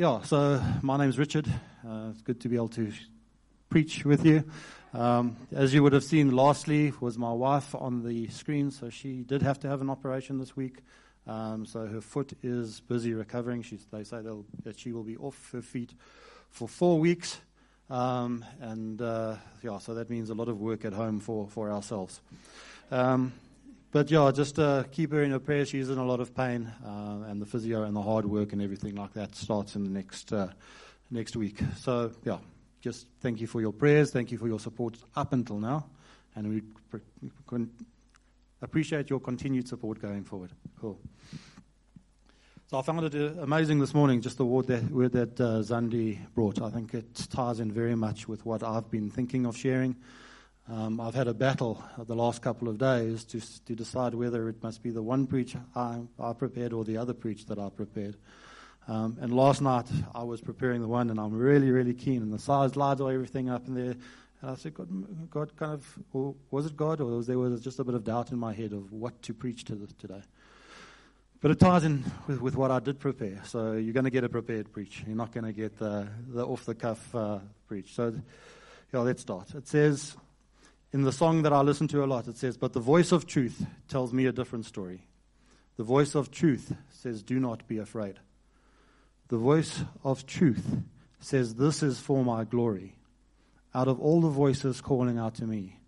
[0.00, 1.46] Yeah, so my name's Richard.
[1.86, 2.90] Uh, it's good to be able to
[3.68, 4.44] preach with you.
[4.94, 9.16] Um, as you would have seen, lastly was my wife on the screen, so she
[9.20, 10.78] did have to have an operation this week.
[11.26, 13.62] Um, so her foot is busy recovering.
[13.92, 14.22] They say
[14.62, 15.92] that she will be off her feet
[16.48, 17.38] for four weeks.
[17.90, 21.70] Um, and uh, yeah, so that means a lot of work at home for, for
[21.70, 22.22] ourselves.
[22.90, 23.34] Um,
[23.92, 25.68] but yeah, just uh, keep her in your prayers.
[25.68, 28.62] She's in a lot of pain, uh, and the physio and the hard work and
[28.62, 30.48] everything like that starts in the next uh,
[31.10, 31.60] next week.
[31.78, 32.38] So yeah,
[32.80, 34.12] just thank you for your prayers.
[34.12, 35.86] Thank you for your support up until now,
[36.36, 37.56] and we pr-
[38.62, 40.50] appreciate your continued support going forward.
[40.80, 40.98] Cool.
[42.70, 45.60] So I found it uh, amazing this morning, just the word that, word that uh,
[45.60, 46.62] Zandi brought.
[46.62, 49.96] I think it ties in very much with what I've been thinking of sharing.
[50.70, 54.62] Um, I've had a battle the last couple of days to, to decide whether it
[54.62, 58.16] must be the one preach I, I prepared or the other preach that I prepared.
[58.86, 62.22] Um, and last night I was preparing the one, and I'm really, really keen.
[62.22, 63.96] And the slides, slides are everything up in there.
[64.42, 67.60] And I said, God, God kind of, or was it God, or was there was
[67.62, 70.22] just a bit of doubt in my head of what to preach to this today?
[71.40, 73.40] But it ties in with, with what I did prepare.
[73.44, 75.02] So you're going to get a prepared preach.
[75.04, 77.94] You're not going to get the, the off the cuff uh, preach.
[77.94, 78.14] So,
[78.94, 79.52] yeah, let's start.
[79.56, 80.16] It says,
[80.92, 83.26] in the song that I listen to a lot, it says, But the voice of
[83.26, 85.06] truth tells me a different story.
[85.76, 88.18] The voice of truth says, Do not be afraid.
[89.28, 90.66] The voice of truth
[91.20, 92.96] says, This is for my glory.
[93.74, 95.78] Out of all the voices calling out to me,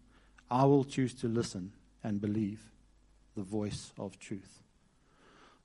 [0.51, 1.73] I will choose to listen
[2.05, 2.63] and believe
[3.37, 4.61] the voice of truth.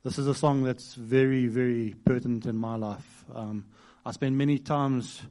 [0.04, 3.26] This is a song that's very, very pertinent in my life.
[3.34, 3.66] Um,
[4.06, 5.22] I spend many times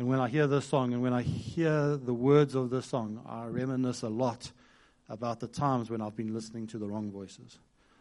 [0.00, 3.22] and when I hear this song and when I hear the words of this song,
[3.28, 4.50] I reminisce a lot
[5.10, 7.58] about the times when I've been listening to the wrong voices,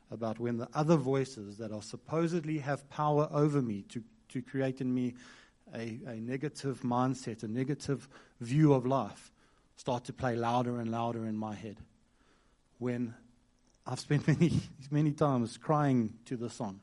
[0.09, 4.79] about when the other voices that are supposedly have power over me to, to create
[4.79, 5.15] in me
[5.75, 8.07] a, a negative mindset, a negative
[8.39, 9.33] view of life,
[9.75, 11.81] start to play louder and louder in my head.
[12.77, 13.13] When
[13.85, 16.79] I've spent many, many times crying to the song,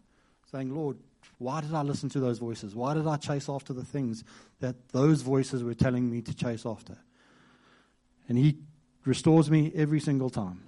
[0.53, 0.99] saying, Lord,
[1.39, 2.75] why did I listen to those voices?
[2.75, 4.25] Why did I chase after the things
[4.61, 6.97] that those voices were telling me to chase after?
[8.29, 8.59] And He
[9.05, 10.63] restores me every single time.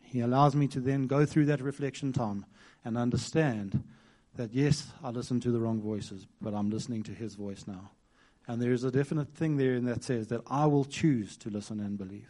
[0.00, 2.46] He allows me to then go through that reflection time
[2.84, 3.84] and understand
[4.36, 7.90] that, yes, I listened to the wrong voices, but I'm listening to His voice now.
[8.48, 11.50] And there is a definite thing there in that says that I will choose to
[11.50, 12.28] listen and believe.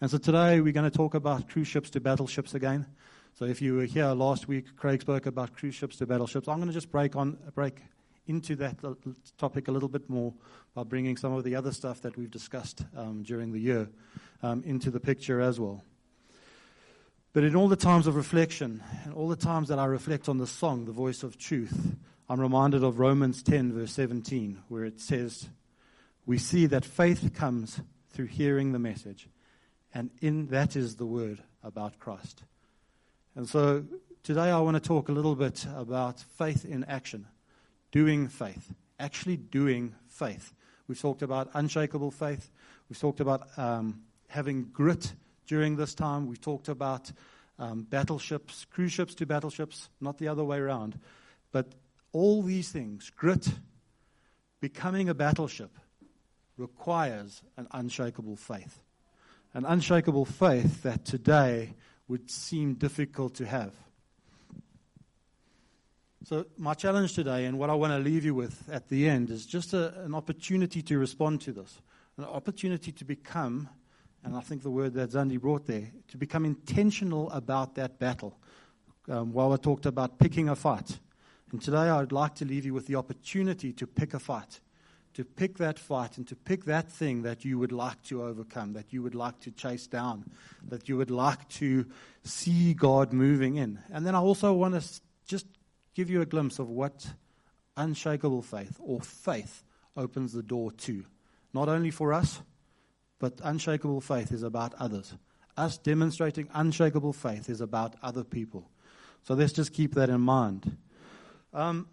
[0.00, 2.86] And so today we're going to talk about cruise ships to battleships again.
[3.36, 6.46] So if you were here last week, Craig spoke about cruise ships to battleships.
[6.46, 7.82] I'm going to just break on break
[8.28, 8.76] into that
[9.38, 10.32] topic a little bit more
[10.72, 13.88] by bringing some of the other stuff that we've discussed um, during the year
[14.44, 15.82] um, into the picture as well.
[17.32, 20.38] But in all the times of reflection, and all the times that I reflect on
[20.38, 21.96] the song, The Voice of Truth,
[22.28, 25.48] I'm reminded of Romans 10, verse 17, where it says,
[26.24, 27.80] We see that faith comes
[28.10, 29.28] through hearing the message,
[29.92, 32.44] and in that is the word about Christ.
[33.36, 33.84] And so
[34.22, 37.26] today I want to talk a little bit about faith in action,
[37.90, 40.52] doing faith, actually doing faith.
[40.86, 42.48] We've talked about unshakable faith.
[42.88, 45.14] We've talked about um, having grit
[45.48, 46.28] during this time.
[46.28, 47.10] We've talked about
[47.58, 51.00] um, battleships, cruise ships to battleships, not the other way around.
[51.50, 51.72] But
[52.12, 53.48] all these things, grit,
[54.60, 55.76] becoming a battleship,
[56.56, 58.78] requires an unshakable faith.
[59.54, 61.74] An unshakable faith that today
[62.08, 63.72] would seem difficult to have.
[66.24, 69.30] So, my challenge today, and what I want to leave you with at the end,
[69.30, 71.82] is just a, an opportunity to respond to this,
[72.16, 73.68] an opportunity to become,
[74.24, 78.38] and I think the word that Zandi brought there, to become intentional about that battle.
[79.06, 80.98] Um, while I talked about picking a fight.
[81.52, 84.60] And today I'd like to leave you with the opportunity to pick a fight
[85.14, 88.72] to pick that fight and to pick that thing that you would like to overcome,
[88.74, 90.24] that you would like to chase down,
[90.68, 91.86] that you would like to
[92.24, 93.78] see God moving in.
[93.92, 95.46] And then I also want to just
[95.94, 97.06] give you a glimpse of what
[97.76, 99.62] unshakable faith or faith
[99.96, 101.04] opens the door to.
[101.52, 102.42] Not only for us,
[103.20, 105.14] but unshakable faith is about others.
[105.56, 108.68] Us demonstrating unshakable faith is about other people.
[109.22, 110.76] So let's just keep that in mind.
[111.52, 111.88] Um,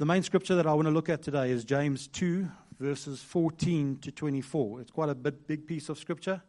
[0.00, 2.48] the main scripture that I want to look at today is James 2,
[2.78, 4.80] verses 14 to 24.
[4.80, 6.40] It's quite a bit, big piece of scripture,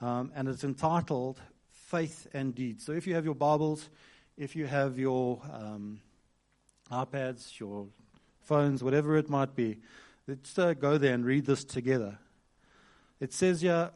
[0.00, 1.40] um, and it's entitled
[1.70, 2.84] Faith and Deeds.
[2.84, 3.88] So if you have your Bibles,
[4.36, 6.00] if you have your um,
[6.90, 7.86] iPads, your
[8.40, 9.78] phones, whatever it might be,
[10.26, 12.18] let's uh, go there and read this together.
[13.20, 13.92] It says here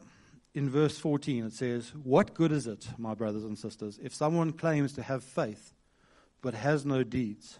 [0.53, 4.53] in verse 14, it says, What good is it, my brothers and sisters, if someone
[4.53, 5.73] claims to have faith
[6.41, 7.59] but has no deeds?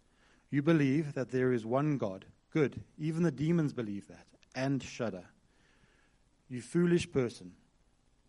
[0.51, 2.25] You believe that there is one God.
[2.51, 2.81] Good.
[2.99, 5.23] Even the demons believe that and shudder.
[6.49, 7.53] You foolish person.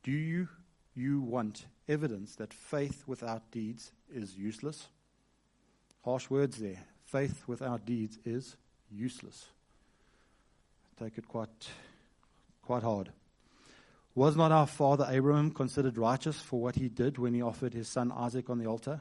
[0.04, 0.48] Do you,
[0.94, 4.88] you want evidence that faith without deeds is useless?
[6.04, 6.78] Harsh words there.
[7.04, 8.56] Faith without deeds is
[8.90, 9.46] useless.
[11.00, 11.68] I Take it quite,
[12.62, 13.10] quite hard.
[14.14, 17.88] Was not our father Abraham considered righteous for what he did when he offered his
[17.88, 19.00] son Isaac on the altar?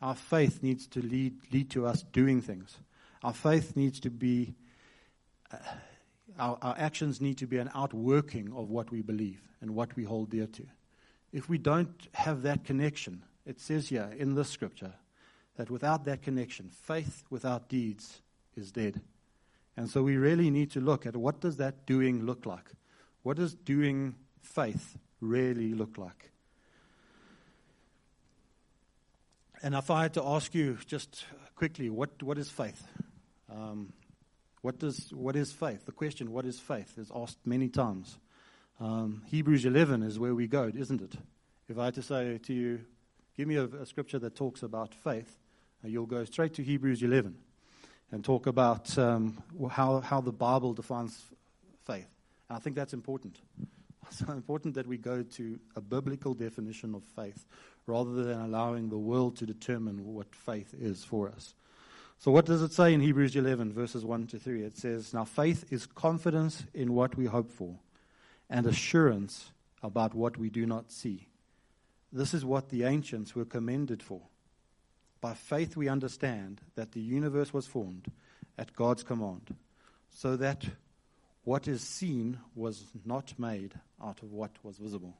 [0.00, 2.76] Our faith needs to lead, lead to us doing things.
[3.22, 4.54] Our faith needs to be,
[5.52, 5.56] uh,
[6.38, 10.04] our, our actions need to be an outworking of what we believe and what we
[10.04, 10.66] hold dear to.
[11.32, 14.94] If we don't have that connection, it says here in this scripture
[15.56, 18.22] that without that connection, faith without deeds
[18.56, 19.00] is dead.
[19.76, 22.70] And so we really need to look at what does that doing look like?
[23.22, 26.30] What does doing faith really look like?
[29.62, 31.24] And if I had to ask you just
[31.56, 32.86] quickly, what, what is faith?
[33.50, 33.92] Um,
[34.62, 35.84] what, does, what is faith?
[35.84, 38.18] The question, what is faith, is asked many times.
[38.78, 41.14] Um, Hebrews 11 is where we go, isn't it?
[41.68, 42.80] If I had to say to you,
[43.36, 45.38] give me a, a scripture that talks about faith,
[45.84, 47.36] uh, you'll go straight to Hebrews 11
[48.12, 51.20] and talk about um, how, how the Bible defines
[51.84, 52.06] faith.
[52.48, 53.40] And I think that's important.
[54.10, 57.44] It's important that we go to a biblical definition of faith
[57.88, 61.54] rather than allowing the world to determine what faith is for us.
[62.18, 64.62] So, what does it say in Hebrews 11, verses 1 to 3?
[64.62, 67.78] It says, Now faith is confidence in what we hope for
[68.50, 69.52] and assurance
[69.82, 71.28] about what we do not see.
[72.12, 74.22] This is what the ancients were commended for.
[75.20, 78.10] By faith, we understand that the universe was formed
[78.56, 79.54] at God's command,
[80.10, 80.64] so that
[81.44, 85.16] what is seen was not made out of what was visible.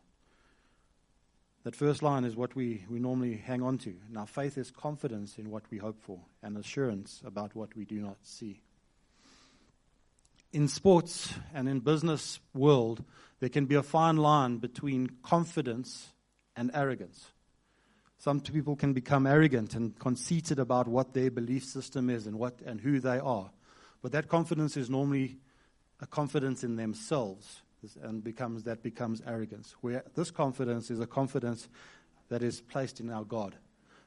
[1.68, 3.94] That first line is what we, we normally hang on to.
[4.10, 7.96] Now, faith is confidence in what we hope for and assurance about what we do
[7.96, 8.62] not see.
[10.50, 13.04] In sports and in business world,
[13.40, 16.14] there can be a fine line between confidence
[16.56, 17.32] and arrogance.
[18.16, 22.62] Some people can become arrogant and conceited about what their belief system is and what
[22.64, 23.50] and who they are.
[24.00, 25.36] But that confidence is normally
[26.00, 27.60] a confidence in themselves
[28.02, 29.74] and becomes that becomes arrogance.
[29.80, 31.68] Where this confidence is a confidence
[32.28, 33.56] that is placed in our God,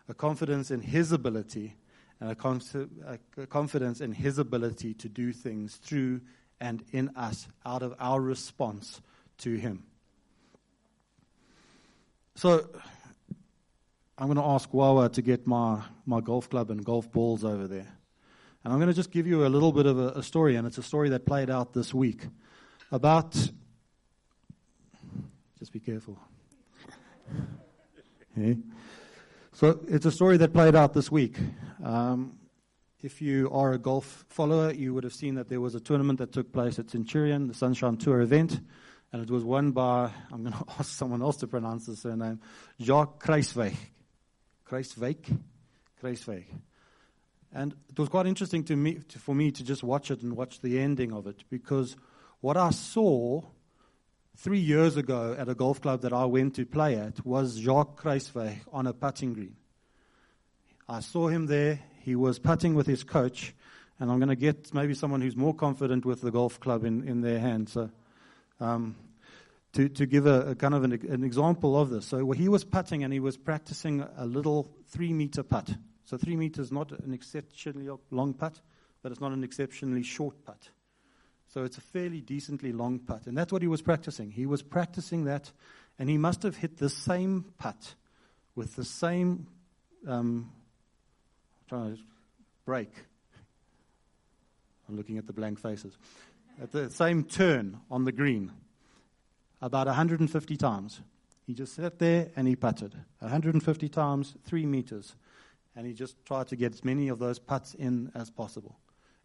[0.08, 1.76] a confidence in His ability,
[2.20, 6.22] and a, a confidence in His ability to do things through
[6.60, 9.02] and in us out of our response
[9.40, 9.84] to Him.
[12.36, 12.70] So,
[14.18, 17.68] I'm going to ask Wawa to get my, my golf club and golf balls over
[17.68, 17.88] there.
[18.64, 20.68] And I'm going to just give you a little bit of a, a story, and
[20.68, 22.28] it's a story that played out this week
[22.92, 23.36] about
[25.62, 26.18] just be careful.
[28.36, 28.58] okay.
[29.54, 31.38] So it's a story that played out this week.
[31.84, 32.40] Um,
[33.04, 36.18] if you are a golf follower, you would have seen that there was a tournament
[36.18, 38.60] that took place at Centurion, the Sunshine Tour event,
[39.14, 42.42] and it was won by, I'm going to ask someone else to pronounce the surname,
[42.82, 43.76] Jacques Kruyswijk.
[44.68, 45.38] Kruyswijk?
[46.02, 46.46] Kruyswijk.
[47.54, 50.36] And it was quite interesting to me, to, for me to just watch it and
[50.36, 51.96] watch the ending of it because
[52.40, 53.44] what I saw
[54.38, 58.02] three years ago at a golf club that I went to play at was Jacques
[58.02, 59.56] Kruyswijk on a putting green.
[60.88, 61.80] I saw him there.
[62.02, 63.54] He was putting with his coach,
[64.00, 67.08] and I'm going to get maybe someone who's more confident with the golf club in,
[67.08, 67.70] in their hand.
[67.70, 67.92] So,
[68.60, 68.96] um,
[69.74, 72.06] to, to give a, a kind of an, an, example of this.
[72.06, 75.70] So he was putting and he was practicing a little three meter putt.
[76.04, 78.60] So three meters not an exceptionally long putt,
[79.02, 80.70] but it's not an exceptionally short putt.
[81.54, 83.28] So it's a fairly decently long putt.
[83.28, 84.32] And that's what he was practicing.
[84.32, 85.52] He was practicing that,
[86.00, 87.96] and he must have hit the same putt
[88.56, 89.48] with the same
[90.08, 90.50] um,
[91.68, 92.02] trying to
[92.66, 92.94] break.
[94.88, 95.98] I'm looking at the blank faces.
[96.62, 98.52] at the same turn on the green
[99.62, 101.02] about 150 times.
[101.46, 105.16] He just sat there and he putted 150 times, three meters.
[105.76, 108.78] And he just tried to get as many of those putts in as possible.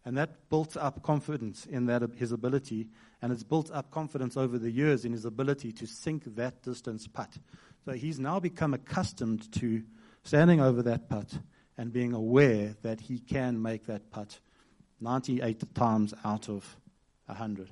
[0.07, 2.87] And that built up confidence in that his ability,
[3.21, 7.09] and it's built up confidence over the years in his ability to sink that distance
[7.09, 7.37] putt.
[7.83, 9.83] So he's now become accustomed to
[10.23, 11.37] standing over that putt
[11.77, 14.39] and being aware that he can make that putt
[15.01, 16.77] 98 times out of
[17.25, 17.69] 100.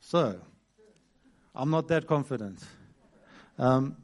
[0.00, 0.40] So,
[1.54, 2.64] I'm not that confident.
[3.58, 3.94] Um,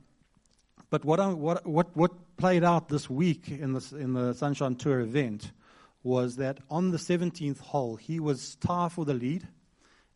[0.91, 4.75] but what, I, what, what, what played out this week in, this, in the Sunshine
[4.75, 5.50] Tour event
[6.04, 9.49] was that on the 17th hole, he was tied for the lead,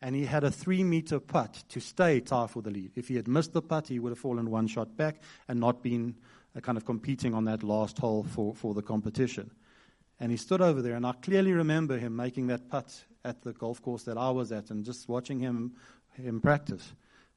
[0.01, 2.91] and he had a three meter putt to stay tied for the lead.
[2.95, 5.83] If he had missed the putt, he would have fallen one shot back and not
[5.83, 6.15] been
[6.55, 9.51] uh, kind of competing on that last hole for, for the competition.
[10.19, 13.53] And he stood over there, and I clearly remember him making that putt at the
[13.53, 15.73] golf course that I was at and just watching him,
[16.13, 16.93] him practice.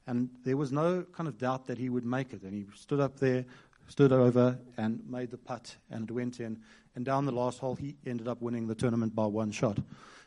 [0.06, 2.42] And there was no kind of doubt that he would make it.
[2.42, 3.44] And he stood up there,
[3.88, 6.60] stood over, and made the putt, and went in.
[6.94, 9.78] And down the last hole, he ended up winning the tournament by one shot.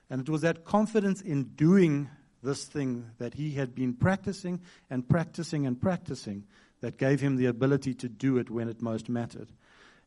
[0.10, 2.10] And it was that confidence in doing
[2.44, 6.44] this thing that he had been practicing and practicing and practicing
[6.82, 9.50] that gave him the ability to do it when it most mattered.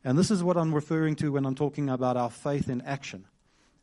[0.05, 3.27] And this is what I'm referring to when I'm talking about our faith in action.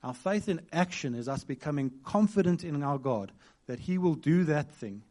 [0.03, 3.31] Our faith in action is us becoming confident in our God
[3.67, 5.03] that He will do that thing.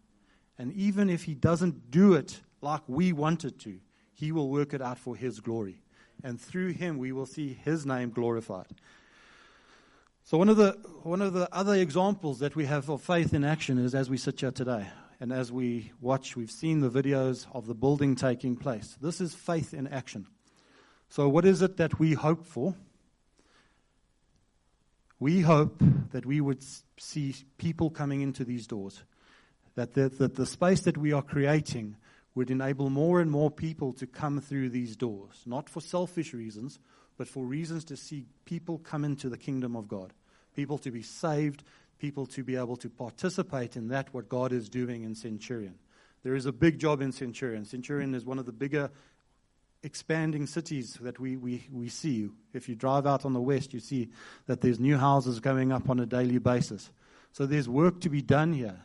[0.58, 3.80] And even if He doesn't do it like we wanted to,
[4.14, 5.82] He will work it out for His glory.
[6.22, 8.66] And through Him, we will see His name glorified.
[10.24, 13.44] So, one of, the, one of the other examples that we have of faith in
[13.44, 14.86] action is as we sit here today.
[15.20, 18.96] And as we watch, we've seen the videos of the building taking place.
[19.00, 20.26] This is faith in action.
[21.08, 22.74] So, what is it that we hope for?
[25.20, 26.62] We hope that we would
[26.98, 29.02] see people coming into these doors,
[29.74, 31.96] that the, that the space that we are creating
[32.34, 36.78] would enable more and more people to come through these doors, not for selfish reasons,
[37.16, 40.12] but for reasons to see people come into the kingdom of God,
[40.54, 41.62] people to be saved,
[41.98, 45.76] people to be able to participate in that, what God is doing in Centurion.
[46.24, 47.64] There is a big job in Centurion.
[47.64, 48.90] Centurion is one of the bigger
[49.84, 52.30] expanding cities that we, we, we see.
[52.52, 54.08] If you drive out on the west, you see
[54.46, 56.90] that there's new houses going up on a daily basis.
[57.32, 58.80] So there's work to be done here.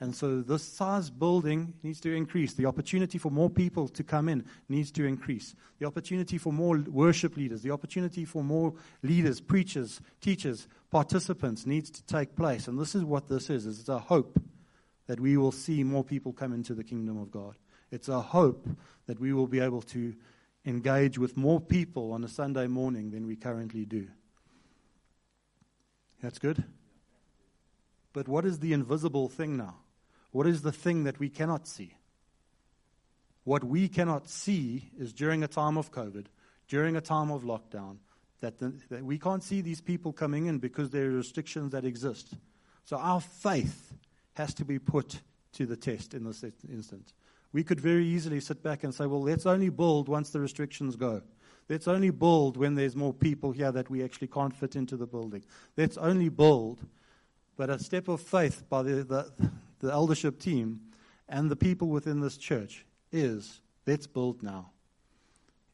[0.00, 2.54] And so this size building needs to increase.
[2.54, 5.54] The opportunity for more people to come in needs to increase.
[5.78, 11.90] The opportunity for more worship leaders, the opportunity for more leaders, preachers, teachers, participants needs
[11.90, 12.66] to take place.
[12.66, 13.66] And this is what this is.
[13.66, 14.42] It's a hope
[15.06, 17.56] that we will see more people come into the kingdom of God.
[17.90, 18.66] It's a hope
[19.06, 20.14] that we will be able to
[20.64, 24.08] engage with more people on a Sunday morning than we currently do.
[26.22, 26.64] That's good.
[28.14, 29.76] But what is the invisible thing now?
[30.32, 31.94] What is the thing that we cannot see?
[33.44, 36.26] What we cannot see is during a time of COVID,
[36.68, 37.96] during a time of lockdown,
[38.40, 41.84] that, the, that we can't see these people coming in because there are restrictions that
[41.84, 42.34] exist.
[42.84, 43.92] So our faith
[44.34, 45.20] has to be put
[45.54, 47.12] to the test in this instance.
[47.52, 50.96] We could very easily sit back and say, well, let's only build once the restrictions
[50.96, 51.22] go.
[51.68, 55.06] Let's only build when there's more people here that we actually can't fit into the
[55.06, 55.44] building.
[55.76, 56.80] Let's only build.
[57.56, 59.32] But a step of faith by the, the,
[59.80, 60.80] the eldership team
[61.28, 64.70] and the people within this church is let's build now.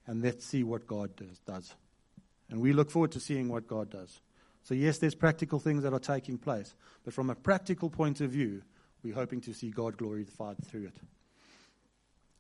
[0.07, 1.11] And let's see what God
[1.45, 1.75] does.
[2.49, 4.21] And we look forward to seeing what God does.
[4.63, 6.75] So, yes, there's practical things that are taking place.
[7.05, 8.63] But from a practical point of view,
[9.03, 10.97] we're hoping to see God glorified through it.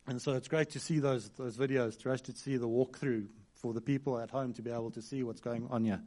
[0.06, 3.72] And so it's great to see those, those videos, to to see the walkthrough for
[3.72, 6.00] the people at home to be able to see what's going on here.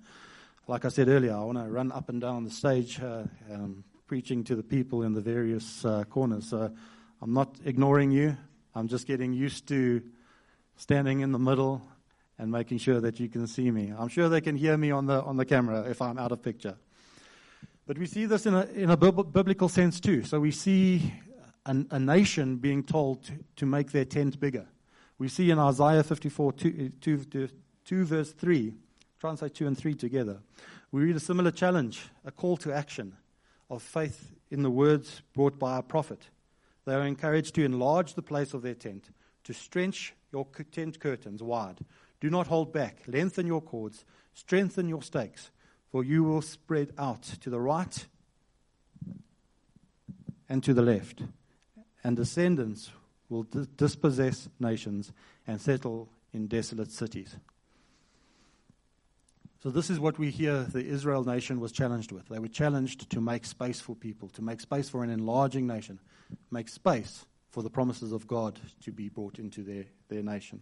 [0.68, 3.84] Like I said earlier, I want to run up and down the stage uh, um,
[4.10, 6.50] preaching to the people in the various uh, corners.
[6.50, 6.72] So
[7.22, 8.36] I'm not ignoring you.
[8.74, 10.02] I'm just getting used to
[10.78, 11.84] standing in the middle
[12.40, 13.94] and making sure that you can see me.
[13.96, 16.42] I'm sure they can hear me on the, on the camera if I'm out of
[16.42, 16.76] picture.
[17.86, 20.24] But we see this in a, in a biblical sense too.
[20.24, 21.14] So we see
[21.68, 24.66] a, a nation being told to, to, make their tent bigger.
[25.20, 27.50] We see in Isaiah 54, 2, 2,
[27.86, 28.74] 2 verse 3,
[29.20, 30.40] try and say 2 and 3 together.
[30.92, 33.14] We read a similar challenge, a call to action
[33.70, 36.30] of faith in the words brought by a prophet.
[36.86, 39.10] They are encouraged to enlarge the place of their tent,
[39.44, 41.80] to stretch your tent curtains wide.
[42.20, 43.04] Do not hold back.
[43.08, 45.52] Lengthen your cords, strengthen your stakes,
[45.92, 48.06] for you will spread out to the right
[50.48, 51.24] and to the left
[52.04, 52.92] and descendants
[53.30, 53.46] will
[53.76, 55.12] dispossess nations
[55.46, 57.36] and settle in desolate cities.
[59.62, 62.30] So, this is what we hear the Israel nation was challenged with.
[62.30, 66.00] They were challenged to make space for people, to make space for an enlarging nation,
[66.50, 70.62] make space for the promises of God to be brought into their, their nation.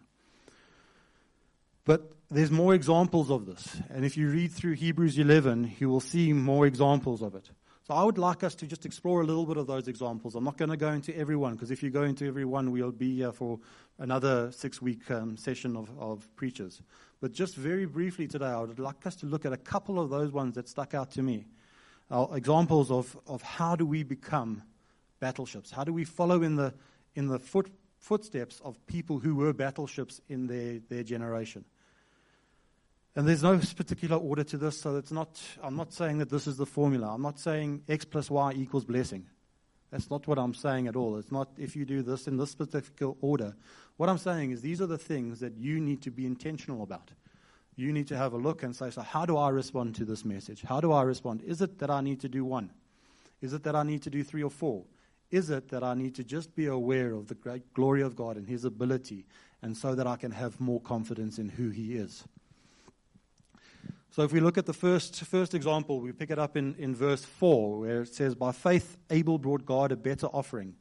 [1.85, 3.79] But there's more examples of this.
[3.89, 7.49] And if you read through Hebrews 11, you will see more examples of it.
[7.87, 10.35] So I would like us to just explore a little bit of those examples.
[10.35, 12.71] I'm not going to go into every one, because if you go into every one,
[12.71, 13.59] we'll be here for
[13.99, 16.81] another six week um, session of, of preachers.
[17.19, 20.09] But just very briefly today, I would like us to look at a couple of
[20.09, 21.47] those ones that stuck out to me.
[22.11, 24.61] Examples of, of how do we become
[25.19, 25.71] battleships?
[25.71, 26.73] How do we follow in the,
[27.15, 31.65] in the foot, footsteps of people who were battleships in their, their generation?
[33.15, 36.45] And there's no particular order to this, so it's not, I'm not saying that this
[36.45, 37.15] is the formula.
[37.15, 39.25] I'm not saying X plus Y equals blessing.
[39.91, 41.17] That's not what I'm saying at all.
[41.17, 43.55] It's not if you do this in this specific order.
[43.95, 47.11] What I'm saying is these are the things that you need to be intentional about.
[47.75, 50.25] You need to have a look and say, so how do I respond to this
[50.25, 50.63] message?
[50.63, 51.41] How do I respond?
[51.43, 52.71] Is it that I need to do one?
[53.39, 54.83] Is it that I need to do three or four?
[55.29, 58.37] Is it that I need to just be aware of the great glory of God
[58.37, 59.25] and His ability,
[59.61, 62.23] and so that I can have more confidence in who He is?
[64.11, 66.95] So if we look at the first, first example, we pick it up in, in
[66.95, 70.75] verse 4, where it says, By faith Abel brought God a better offering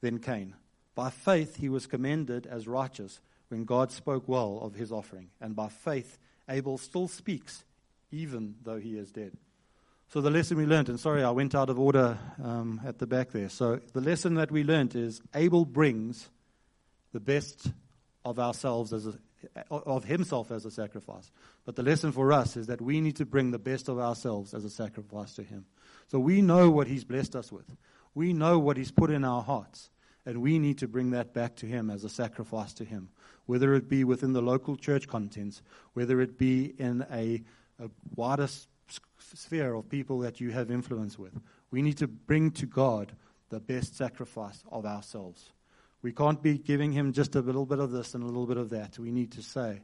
[0.00, 0.54] than Cain.
[0.94, 5.28] By faith he was commended as righteous when God spoke well of his offering.
[5.40, 6.18] And by faith
[6.48, 7.64] Abel still speaks,
[8.10, 9.32] even though he is dead.
[10.08, 13.06] So the lesson we learned, and sorry, I went out of order um, at the
[13.06, 13.48] back there.
[13.48, 16.28] So the lesson that we learned is Abel brings
[17.12, 17.70] the best
[18.24, 19.14] of ourselves as a,
[19.70, 21.30] of himself as a sacrifice.
[21.64, 24.54] But the lesson for us is that we need to bring the best of ourselves
[24.54, 25.64] as a sacrifice to him.
[26.08, 27.66] So we know what he's blessed us with.
[28.14, 29.90] We know what he's put in our hearts.
[30.26, 33.08] And we need to bring that back to him as a sacrifice to him.
[33.46, 35.62] Whether it be within the local church contents,
[35.94, 37.42] whether it be in a,
[37.82, 38.48] a wider
[39.18, 41.38] sphere of people that you have influence with.
[41.70, 43.12] We need to bring to God
[43.48, 45.52] the best sacrifice of ourselves.
[46.02, 48.56] We can't be giving him just a little bit of this and a little bit
[48.56, 48.98] of that.
[48.98, 49.82] We need to say,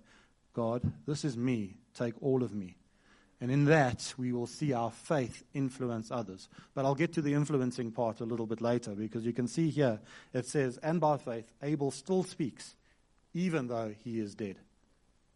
[0.55, 1.77] God, this is me.
[1.95, 2.77] Take all of me.
[3.41, 6.49] And in that, we will see our faith influence others.
[6.75, 9.69] But I'll get to the influencing part a little bit later because you can see
[9.69, 10.01] here
[10.33, 12.77] it says, And by faith, Abel still speaks,
[13.35, 14.57] even though he is dead.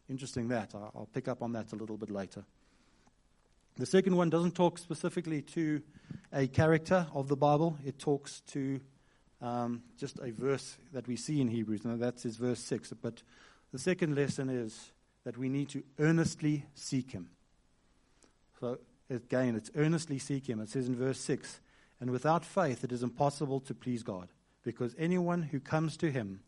[0.09, 0.75] Interesting that.
[0.75, 2.45] I'll pick up on that a little bit later.
[3.77, 5.83] The second one doesn't talk specifically to
[6.33, 8.81] a character of the Bible, it talks to
[9.43, 11.85] um, just a verse that we see in Hebrews.
[11.85, 12.93] Now, that's his verse 6.
[13.01, 13.23] But
[13.73, 14.93] the second lesson is
[15.25, 17.31] that we need to earnestly seek him.
[18.61, 20.61] So, again, it's earnestly seek him.
[20.61, 21.61] It says in verse 6
[22.01, 24.29] And without faith, it is impossible to please God,
[24.63, 26.41] because anyone who comes to him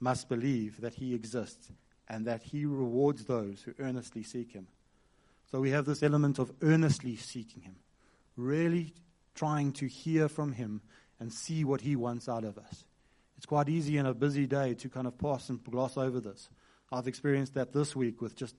[0.00, 1.70] must believe that he exists
[2.08, 4.66] and that he rewards those who earnestly seek him.
[5.50, 7.76] So, we have this element of earnestly seeking him,
[8.36, 8.92] really
[9.34, 10.80] trying to hear from him
[11.24, 12.84] and see what He wants out of us.
[13.38, 16.50] It's quite easy in a busy day to kind of pass and gloss over this.
[16.92, 18.54] I've experienced that this week with just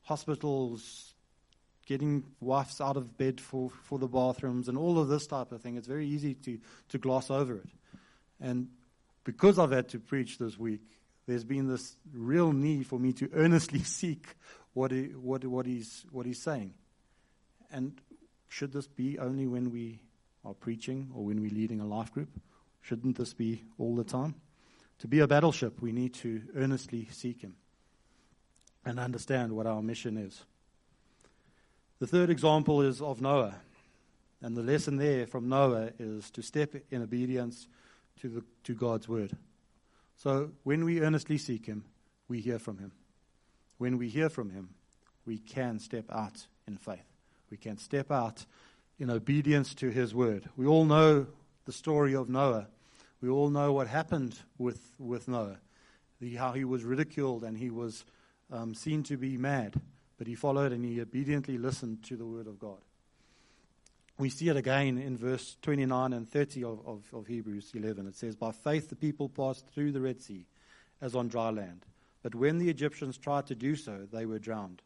[0.00, 1.12] hospitals
[1.84, 5.60] getting wives out of bed for, for the bathrooms and all of this type of
[5.60, 5.76] thing.
[5.76, 7.68] It's very easy to, to gloss over it.
[8.40, 8.68] And
[9.24, 10.80] because I've had to preach this week,
[11.26, 14.26] there's been this real need for me to earnestly seek
[14.72, 16.72] what, he, what, what, he's, what he's saying.
[17.70, 18.00] And
[18.48, 20.00] should this be only when we
[20.48, 22.40] are preaching or when we're leading a life group?
[22.80, 24.34] Shouldn't this be all the time?
[25.00, 27.56] To be a battleship, we need to earnestly seek Him
[28.84, 30.44] and understand what our mission is.
[31.98, 33.56] The third example is of Noah.
[34.40, 37.68] And the lesson there from Noah is to step in obedience
[38.20, 39.32] to, the, to God's word.
[40.16, 41.84] So when we earnestly seek Him,
[42.28, 42.92] we hear from Him.
[43.78, 44.70] When we hear from Him,
[45.26, 47.04] we can step out in faith.
[47.50, 48.46] We can step out
[48.98, 50.48] in obedience to his word.
[50.56, 51.26] We all know
[51.64, 52.66] the story of Noah.
[53.20, 55.58] We all know what happened with, with Noah,
[56.20, 58.04] the, how he was ridiculed and he was
[58.50, 59.80] um, seen to be mad,
[60.16, 62.78] but he followed and he obediently listened to the word of God.
[64.18, 68.08] We see it again in verse 29 and 30 of, of, of Hebrews 11.
[68.08, 70.46] It says, By faith the people passed through the Red Sea
[71.00, 71.86] as on dry land.
[72.22, 74.82] But when the Egyptians tried to do so, they were drowned.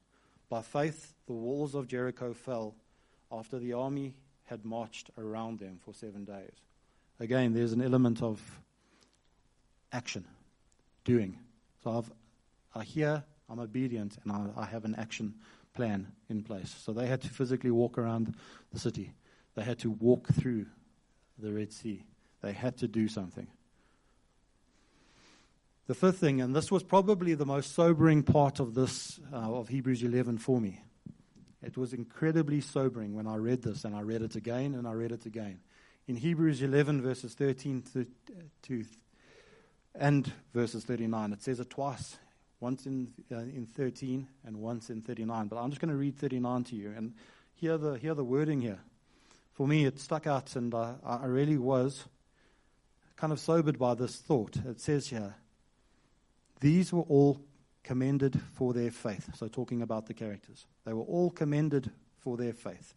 [0.51, 2.75] By faith the walls of Jericho fell
[3.33, 4.14] after the army
[4.45, 6.53] had marched around them for seven days.
[7.18, 8.40] Again, there's an element of
[9.92, 10.25] action,
[11.05, 11.38] doing.
[11.83, 12.12] So I've,
[12.75, 15.35] I hear, I'm obedient, and I, I have an action
[15.75, 16.75] plan in place.
[16.85, 18.35] So they had to physically walk around
[18.73, 19.14] the city.
[19.55, 20.66] They had to walk through
[21.38, 22.05] the Red Sea.
[22.42, 23.47] They had to do something.
[25.87, 29.68] The fifth thing, and this was probably the most sobering part of this, uh, of
[29.68, 30.81] Hebrews 11 for me,
[31.62, 34.92] It was incredibly sobering when I read this, and I read it again and I
[34.92, 35.61] read it again.
[36.09, 38.07] In Hebrews 11, verses 13 to,
[38.62, 38.85] to
[39.94, 42.16] and verses 39, it says it twice,
[42.61, 45.48] once in, uh, in 13 and once in 39.
[45.48, 47.14] But I'm just going to read 39 to you and
[47.55, 48.81] hear the, hear the wording here.
[49.53, 52.05] For me, it stuck out, and I, I really was
[53.16, 54.57] kind of sobered by this thought.
[54.57, 55.35] It says here,
[56.61, 57.40] These were all
[57.83, 59.31] commended for their faith.
[59.35, 60.66] So, talking about the characters.
[60.85, 62.95] They were all commended for their faith.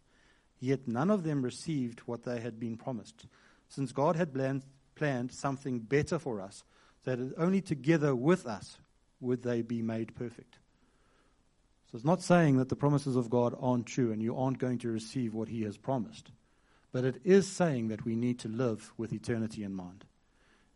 [0.58, 3.26] Yet none of them received what they had been promised,
[3.68, 6.64] since God had planned, planned something better for us,
[7.04, 8.78] that only together with us
[9.20, 10.58] would they be made perfect.
[11.90, 14.78] So, it's not saying that the promises of God aren't true and you aren't going
[14.78, 16.30] to receive what He has promised.
[16.92, 20.04] But it is saying that we need to live with eternity in mind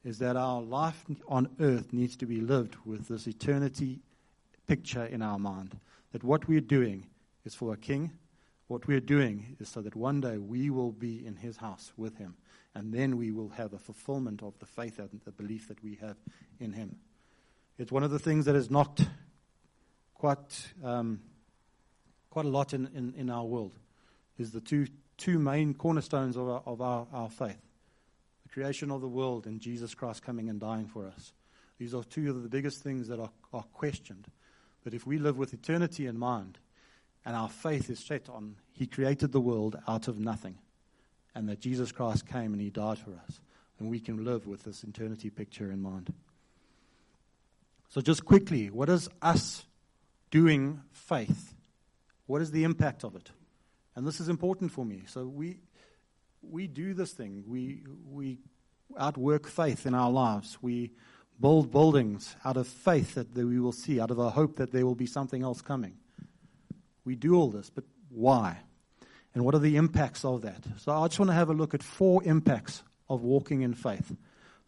[0.04, 4.00] is that our life on earth needs to be lived with this eternity
[4.66, 5.78] picture in our mind.
[6.12, 7.06] That what we're doing
[7.44, 8.12] is for a king.
[8.68, 12.16] What we're doing is so that one day we will be in his house with
[12.16, 12.36] him.
[12.74, 15.96] And then we will have a fulfillment of the faith and the belief that we
[15.96, 16.16] have
[16.60, 16.96] in him.
[17.78, 19.06] It's one of the things that is knocked
[20.14, 21.20] quite, um,
[22.30, 23.72] quite a lot in, in, in, our world,
[24.38, 24.86] is the two,
[25.16, 27.69] two main cornerstones of our, of our, our faith
[28.52, 31.32] creation of the world and Jesus Christ coming and dying for us.
[31.78, 34.26] These are two of the biggest things that are, are questioned.
[34.84, 36.58] But if we live with eternity in mind
[37.24, 40.58] and our faith is set on He created the world out of nothing
[41.34, 43.40] and that Jesus Christ came and He died for us,
[43.78, 46.12] then we can live with this eternity picture in mind.
[47.88, 49.64] So, just quickly, what is us
[50.30, 51.54] doing faith?
[52.26, 53.30] What is the impact of it?
[53.96, 55.02] And this is important for me.
[55.06, 55.56] So, we,
[56.42, 57.44] we do this thing.
[57.46, 58.38] We, we
[58.98, 60.58] outwork faith in our lives.
[60.60, 60.92] We
[61.40, 64.84] build buildings out of faith that we will see, out of a hope that there
[64.84, 65.96] will be something else coming.
[67.04, 68.58] We do all this, but why?
[69.34, 70.64] And what are the impacts of that?
[70.78, 74.14] So I just want to have a look at four impacts of walking in faith.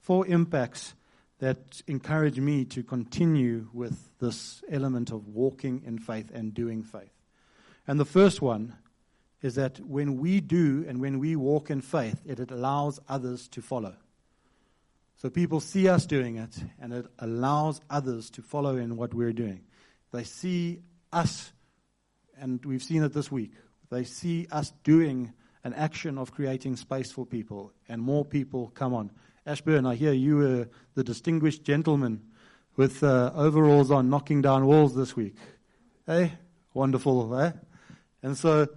[0.01, 0.95] Four impacts
[1.41, 7.13] that encourage me to continue with this element of walking in faith and doing faith.
[7.87, 8.77] And the first one
[9.43, 13.49] is that when we do and when we walk in faith, it, it allows others
[13.49, 13.95] to follow.
[15.17, 19.33] So people see us doing it, and it allows others to follow in what we're
[19.33, 19.63] doing.
[20.13, 20.81] They see
[21.13, 21.53] us,
[22.41, 23.53] and we've seen it this week.
[23.91, 25.33] They see us doing
[25.65, 29.11] an action of creating space for people, and more people come on.
[29.47, 32.23] Ashburn, I hear you were the distinguished gentleman
[32.77, 35.37] with uh, overalls on knocking down walls this week.
[36.07, 36.33] Hey,
[36.75, 37.53] wonderful, eh?
[38.23, 38.69] And so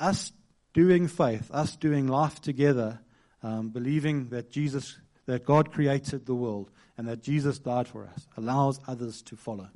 [0.00, 0.32] us
[0.72, 3.00] doing faith, us doing life together,
[3.42, 8.26] um, believing that Jesus, that God created the world and that Jesus died for us,
[8.36, 9.68] allows others to follow.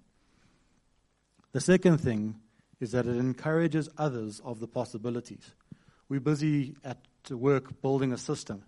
[1.52, 2.36] The second thing
[2.80, 5.52] is that it encourages others of the possibilities.
[6.08, 6.98] We're busy at
[7.30, 8.62] work building a system,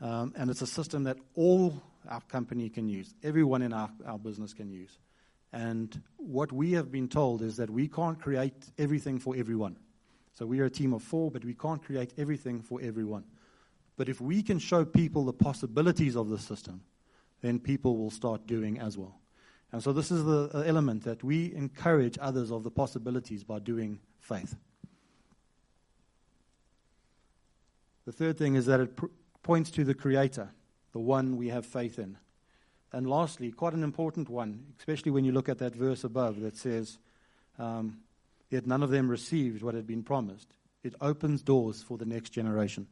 [0.00, 4.18] um, and it's a system that all our company can use, everyone in our, our
[4.18, 4.98] business can use.
[5.52, 9.76] And what we have been told is that we can't create everything for everyone.
[10.36, 13.24] So we are a team of four, but we can't create everything for everyone.
[13.96, 16.82] But if we can show people the possibilities of the system,
[17.40, 19.18] then people will start doing as well.
[19.72, 23.98] And so this is the element that we encourage others of the possibilities by doing
[24.20, 24.54] faith.
[28.04, 29.06] The third thing is that it pr-
[29.42, 30.50] points to the Creator,
[30.92, 32.18] the one we have faith in.
[32.92, 36.58] And lastly, quite an important one, especially when you look at that verse above that
[36.58, 36.98] says,
[37.58, 37.98] um,
[38.50, 40.48] yet none of them received what had been promised.
[40.82, 42.86] It opens doors for the next generation.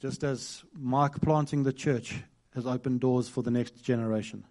[0.00, 2.22] Just as Mike planting the church
[2.54, 4.44] has opened doors for the next generation.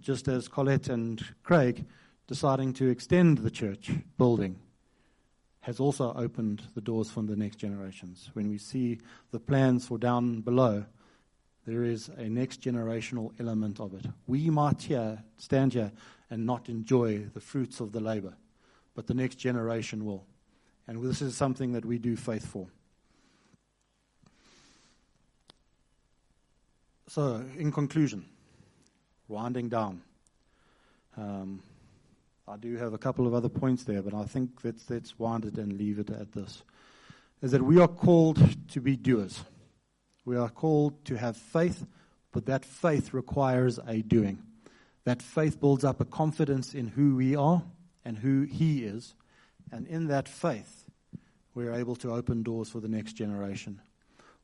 [0.00, 1.84] Just as Colette and Craig
[2.26, 4.58] deciding to extend the church building
[5.60, 8.30] has also opened the doors for the next generations.
[8.34, 9.00] When we see
[9.32, 10.84] the plans for down below,
[11.66, 14.06] there is a next generational element of it.
[14.26, 15.92] We might here stand here
[16.30, 18.34] and not enjoy the fruits of the labor
[18.98, 20.26] but the next generation will.
[20.88, 22.66] And this is something that we do faith for.
[27.06, 28.24] So, in conclusion,
[29.28, 30.02] winding down,
[31.16, 31.62] um,
[32.48, 35.44] I do have a couple of other points there, but I think let's, let's wind
[35.44, 36.64] it and leave it at this.
[37.40, 39.44] Is that we are called to be doers.
[40.24, 41.86] We are called to have faith,
[42.32, 44.42] but that faith requires a doing.
[45.04, 47.62] That faith builds up a confidence in who we are
[48.04, 49.14] and who He is.
[49.70, 50.84] And in that faith,
[51.54, 53.80] we're able to open doors for the next generation.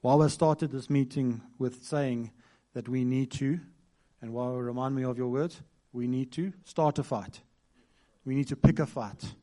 [0.01, 2.31] While I started this meeting with saying
[2.75, 3.61] that we need to,
[4.21, 5.62] and while remind me of your words,
[5.93, 7.40] we need to start a fight.
[8.25, 9.35] We need to pick a fight.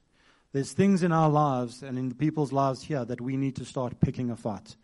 [0.54, 3.65] There's things in our lives and in the people's lives here that we need to
[3.65, 4.76] start picking a fight.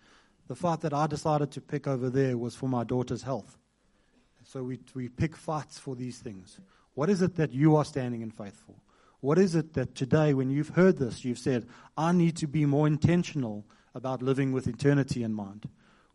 [0.48, 3.58] The fight that I decided to pick over there was for my daughter's health.
[4.46, 6.60] So we, we pick fights for these things.
[6.94, 8.76] What is it that you are standing in faith for?
[9.19, 12.65] What is it that today, when you've heard this, you've said, I need to be
[12.65, 15.67] more intentional about living with eternity in mind?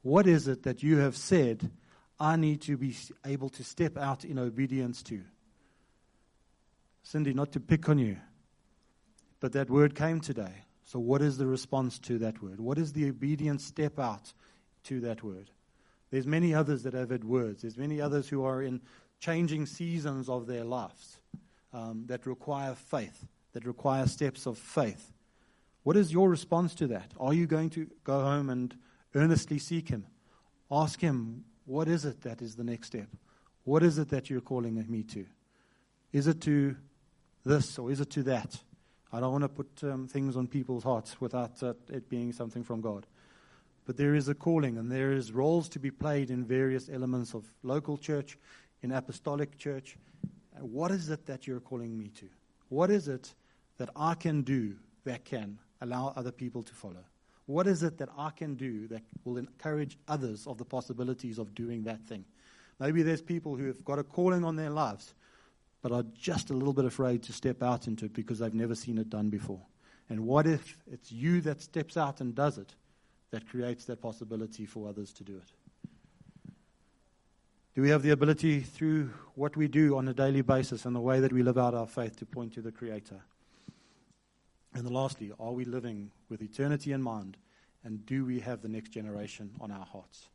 [0.03, 1.71] What is it that you have said,
[2.21, 2.95] I need to be
[3.27, 5.21] able to step out in obedience to?
[7.03, 8.17] Cindy, not to pick on you,
[9.41, 10.65] but that word came today.
[10.85, 12.61] So, what is the response to that word?
[12.61, 14.33] What is the obedient step out
[14.85, 15.51] to that word?
[16.11, 17.63] There's many others that have had words.
[17.63, 18.81] There's many others who are in
[19.19, 21.19] changing seasons of their lives
[21.73, 25.13] um, that require faith, that require steps of faith.
[25.83, 27.13] What is your response to that?
[27.19, 28.75] Are you going to go home and
[29.15, 30.07] earnestly seek Him?
[30.71, 33.09] Ask Him, what is it that is the next step?
[33.65, 35.25] What is it that you're calling me to?
[36.13, 36.77] Is it to
[37.45, 38.59] this or is it to that?
[39.13, 42.65] I don't want to put um, things on people's hearts without uh, it being something
[42.65, 43.07] from God.
[43.85, 47.35] But there is a calling and there is roles to be played in various elements
[47.35, 48.39] of local church,
[48.83, 49.97] in apostolic church.
[50.61, 52.29] What is it that you're calling me to?
[52.69, 53.35] What is it
[53.79, 57.05] that I can do that can allow other people to follow?
[57.47, 61.55] What is it that I can do that will encourage others of the possibilities of
[61.55, 62.25] doing that thing?
[62.79, 65.15] Maybe there's people who have got a calling on their lives
[65.83, 68.75] but are just a little bit afraid to step out into it because they've never
[68.75, 69.61] seen it done before.
[70.09, 72.75] And what if it's you that steps out and does it
[73.33, 75.53] that creates that possibility for others to do it?
[77.75, 81.01] Do we have the ability through what we do on a daily basis and the
[81.01, 83.23] way that we live out our faith to point to the Creator?
[84.75, 87.39] And lastly, are we living with eternity in mind?
[87.83, 90.29] And do we have the next generation on our hearts?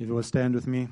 [0.00, 0.88] If you will stand with me.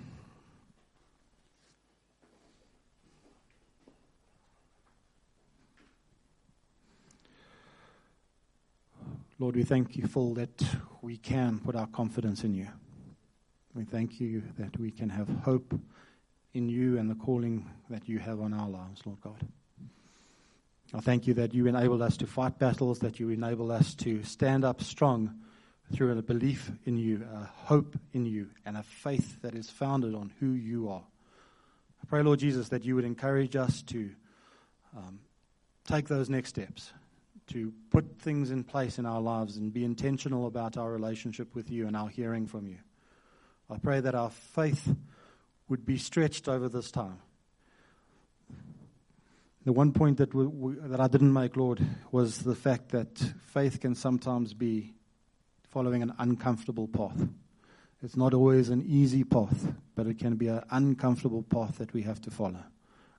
[9.41, 10.65] Lord, we thank you for that
[11.01, 12.67] we can put our confidence in you.
[13.73, 15.79] We thank you that we can have hope
[16.55, 19.47] in you and the calling that you have on our lives, Lord God.
[20.93, 24.25] I thank you that you enable us to fight battles, that you enable us to
[24.25, 25.39] stand up strong
[25.93, 30.15] through a belief in you, a hope in you, and a faith that is founded
[30.15, 31.05] on who you are.
[32.03, 34.11] I pray, Lord Jesus, that you would encourage us to
[34.97, 35.21] um,
[35.87, 36.93] take those next steps,
[37.49, 41.71] to put things in place in our lives and be intentional about our relationship with
[41.71, 42.79] you and our hearing from you.
[43.71, 44.95] I pray that our faith
[45.69, 47.19] would be stretched over this time.
[49.65, 53.19] The one point that, we, we, that I didn't make, Lord, was the fact that
[53.53, 54.95] faith can sometimes be
[55.69, 57.29] following an uncomfortable path.
[58.03, 62.03] It's not always an easy path, but it can be an uncomfortable path that we
[62.03, 62.65] have to follow.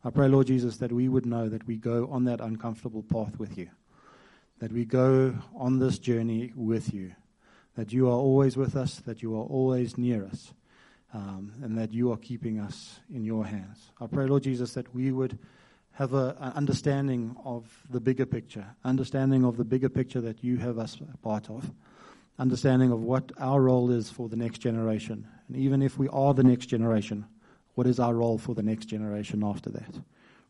[0.03, 3.37] I pray, Lord Jesus, that we would know that we go on that uncomfortable path
[3.37, 3.69] with you,
[4.59, 7.13] that we go on this journey with you,
[7.75, 10.53] that you are always with us, that you are always near us,
[11.13, 13.91] um, and that you are keeping us in your hands.
[13.99, 15.37] I pray, Lord Jesus, that we would
[15.93, 20.77] have an understanding of the bigger picture, understanding of the bigger picture that you have
[20.77, 21.71] us part of
[22.39, 25.27] understanding of what our role is for the next generation.
[25.47, 27.25] And even if we are the next generation,
[27.75, 29.99] what is our role for the next generation after that?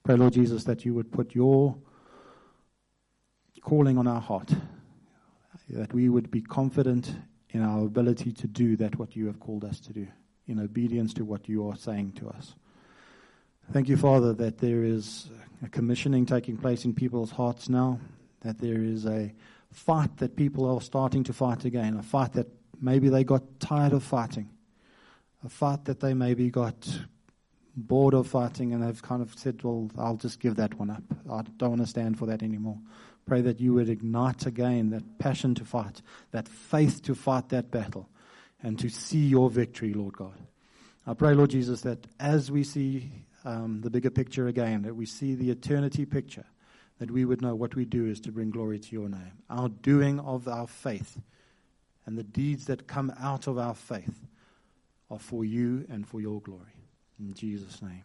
[0.04, 1.76] Pray, Lord Jesus, that you would put your
[3.62, 4.54] calling on our heart,
[5.69, 7.15] that we would be confident
[7.52, 10.08] in our ability to do that what you have called us to do,
[10.48, 12.56] in obedience to what you are saying to us.
[13.72, 15.30] Thank you, Father, that there is
[15.63, 18.00] a commissioning taking place in people's hearts now,
[18.41, 19.34] that there is a
[19.72, 22.48] fight that people are starting to fight again, a fight that
[22.82, 24.50] maybe they got tired of fighting,
[25.45, 27.00] a fight that they maybe got
[27.76, 31.04] bored of fighting and have kind of said, Well, I'll just give that one up.
[31.30, 32.80] I don't want to stand for that anymore.
[33.30, 37.70] Pray that you would ignite again that passion to fight, that faith to fight that
[37.70, 38.10] battle,
[38.63, 40.34] and to see your victory, Lord God.
[41.06, 43.12] I pray, Lord Jesus, that as we see
[43.46, 46.48] um, the bigger picture again, that we see the eternity picture,
[46.98, 49.44] that we would know what we do is to bring glory to your name.
[49.48, 51.22] Our doing of our faith
[52.08, 54.26] and the deeds that come out of our faith
[55.12, 56.88] are for you and for your glory.
[57.20, 58.02] In Jesus' name.